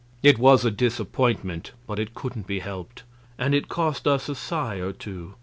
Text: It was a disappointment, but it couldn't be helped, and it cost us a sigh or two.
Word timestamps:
It 0.23 0.39
was 0.39 0.65
a 0.65 0.71
disappointment, 0.71 1.73
but 1.85 1.99
it 1.99 2.15
couldn't 2.15 2.47
be 2.47 2.57
helped, 2.57 3.03
and 3.37 3.53
it 3.53 3.69
cost 3.69 4.07
us 4.07 4.29
a 4.29 4.33
sigh 4.33 4.77
or 4.77 4.93
two. 4.93 5.35